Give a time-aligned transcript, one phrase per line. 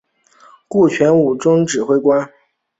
[0.67, 2.33] 顾全武终官指挥使。